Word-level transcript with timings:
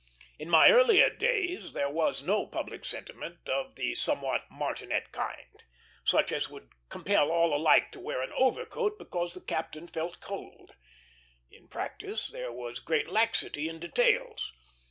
In 0.39 0.49
my 0.49 0.71
earlier 0.71 1.11
days 1.11 1.73
there 1.73 1.87
was 1.91 2.23
no 2.23 2.47
public 2.47 2.85
sentiment 2.85 3.47
of 3.47 3.75
the 3.75 3.93
somewhat 3.93 4.45
martinet 4.49 5.11
kind; 5.11 5.63
such 6.03 6.31
as 6.31 6.49
would 6.49 6.69
compel 6.89 7.29
all 7.29 7.53
alike 7.53 7.91
to 7.91 7.99
wear 7.99 8.23
an 8.23 8.31
overcoat 8.33 8.97
because 8.97 9.35
the 9.35 9.41
captain 9.41 9.87
felt 9.87 10.19
cold. 10.19 10.71
In 11.51 11.67
practice, 11.67 12.29
there 12.31 12.51
was 12.51 12.79
great 12.79 13.09
laxity 13.09 13.69
in 13.69 13.77
details. 13.77 14.51